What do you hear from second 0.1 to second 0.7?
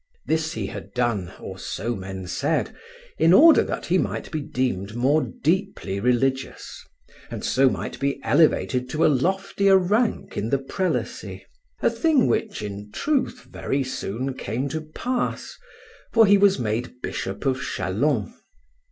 This he